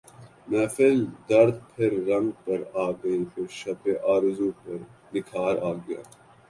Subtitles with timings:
[0.47, 0.97] محفل
[1.29, 3.81] درد پھر رنگ پر آ گئی پھر شب
[4.13, 4.77] آرزو پر
[5.13, 6.01] نکھار آ گیا